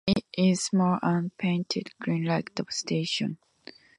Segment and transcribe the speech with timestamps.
[0.07, 3.37] It is small and painted green like the station.